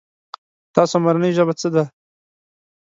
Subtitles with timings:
[0.75, 1.83] تاسو مورنۍ ژبه څه ده؟